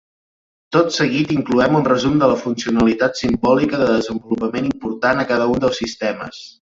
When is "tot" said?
0.75-0.87